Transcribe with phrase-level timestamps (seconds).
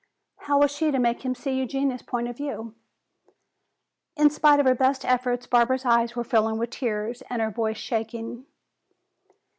[0.37, 2.73] How was she to make him see Eugenia's point of view?
[4.15, 7.77] In spite of her best efforts Barbara's eyes were filling with tears and her voice
[7.77, 8.47] shaking.